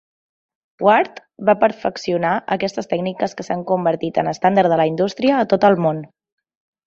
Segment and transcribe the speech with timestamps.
[0.85, 1.19] Ward
[1.49, 5.77] va perfeccionar aquestes tècniques que s'han convertit en estàndard de la indústria a tot el
[5.87, 6.01] món.